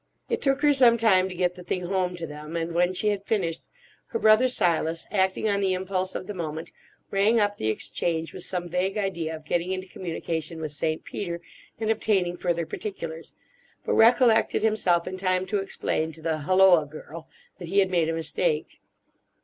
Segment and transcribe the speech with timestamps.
[0.29, 3.09] It took her some time to get the thing home to them; and when she
[3.09, 3.61] had finished,
[4.07, 6.71] her brother Silas, acting on the impulse of the moment,
[7.11, 11.03] rang up the Exchange, with some vague idea of getting into communication with St.
[11.03, 11.39] Peter
[11.79, 13.33] and obtaining further particulars,
[13.85, 17.29] but recollected himself in time to explain to the "hulloa girl"
[17.59, 18.79] that he had made a mistake.